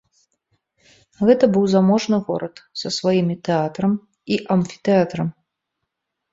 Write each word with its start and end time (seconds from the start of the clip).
Гэта 1.29 1.49
быў 1.57 1.65
заможны 1.75 2.17
горад 2.31 2.55
са 2.83 2.87
сваімі 2.97 3.35
тэатрам 3.51 3.93
і 4.33 4.43
амфітэатрам. 4.59 5.27